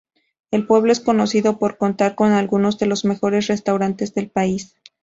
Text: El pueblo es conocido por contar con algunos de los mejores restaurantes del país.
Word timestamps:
El 0.49 0.65
pueblo 0.65 0.91
es 0.91 0.99
conocido 0.99 1.59
por 1.59 1.77
contar 1.77 2.15
con 2.15 2.31
algunos 2.31 2.79
de 2.79 2.87
los 2.87 3.05
mejores 3.05 3.45
restaurantes 3.45 4.15
del 4.15 4.31
país. 4.31 4.73